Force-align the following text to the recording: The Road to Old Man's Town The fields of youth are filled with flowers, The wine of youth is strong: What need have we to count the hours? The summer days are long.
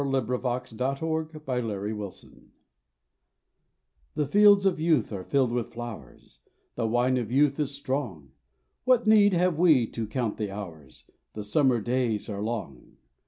The 0.03 0.07
Road 0.23 0.41
to 0.65 1.05
Old 1.05 1.47
Man's 1.47 2.09
Town 2.21 2.51
The 4.15 4.25
fields 4.25 4.65
of 4.65 4.79
youth 4.79 5.13
are 5.13 5.23
filled 5.23 5.51
with 5.51 5.71
flowers, 5.73 6.39
The 6.73 6.87
wine 6.87 7.17
of 7.17 7.31
youth 7.31 7.59
is 7.59 7.75
strong: 7.75 8.31
What 8.83 9.05
need 9.05 9.33
have 9.33 9.59
we 9.59 9.85
to 9.91 10.07
count 10.07 10.37
the 10.37 10.49
hours? 10.49 11.05
The 11.33 11.43
summer 11.43 11.79
days 11.81 12.27
are 12.29 12.41
long. 12.41 12.97